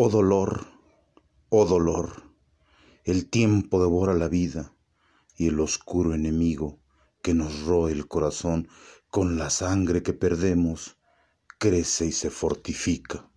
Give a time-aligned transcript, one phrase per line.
[0.00, 0.64] Oh dolor,
[1.48, 2.22] oh dolor,
[3.02, 4.72] el tiempo devora la vida
[5.36, 6.78] y el oscuro enemigo
[7.20, 8.68] que nos roe el corazón
[9.10, 10.98] con la sangre que perdemos
[11.58, 13.27] crece y se fortifica.